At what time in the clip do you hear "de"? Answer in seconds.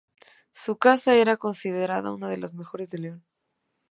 2.27-2.37, 2.89-2.97